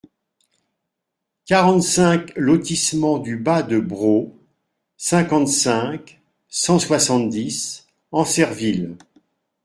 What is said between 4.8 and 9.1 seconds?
cinquante-cinq, cent soixante-dix, Ancerville